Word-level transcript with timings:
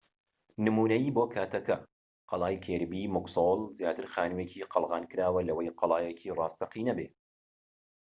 نمونەیی 0.65 1.13
بۆ 1.15 1.23
کاتەکە 1.33 1.75
قەڵای 2.29 2.61
کیربی 2.65 3.11
موکسۆل 3.15 3.61
زیاتر 3.79 4.05
خانوویەکی 4.13 4.67
قەڵغانکراوە 4.71 5.41
لەوەی 5.47 5.75
قەڵایەکی 5.79 6.35
ڕاستەقینە 6.37 6.93
بێت 6.97 7.13